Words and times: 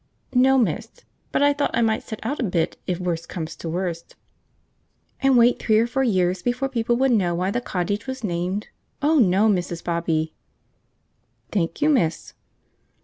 "No, 0.33 0.57
miss, 0.57 0.87
but 1.31 1.43
I 1.43 1.53
thought 1.53 1.69
I 1.77 1.83
might 1.83 2.01
set 2.01 2.25
out 2.25 2.39
a 2.39 2.43
bit, 2.43 2.75
if 2.87 2.99
worst 2.99 3.29
come 3.29 3.45
to 3.45 3.69
worst." 3.69 4.15
"And 5.21 5.37
wait 5.37 5.59
three 5.59 5.77
or 5.77 5.85
four 5.85 6.01
years 6.03 6.41
before 6.41 6.69
people 6.69 6.95
would 6.95 7.11
know 7.11 7.35
why 7.35 7.51
the 7.51 7.61
cottage 7.61 8.07
was 8.07 8.23
named? 8.23 8.69
Oh 9.03 9.19
no, 9.19 9.47
Mrs. 9.47 9.83
Bobby." 9.83 10.33
"Thank 11.51 11.83
you, 11.83 11.89
miss." 11.89 12.33